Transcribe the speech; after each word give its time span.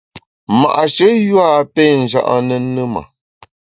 Ma’she 0.59 1.07
yua 1.27 1.45
a 1.59 1.63
pé 1.73 1.83
nja’ 1.99 2.21
ne 2.47 2.55
ne 2.73 2.83
ma! 2.93 3.01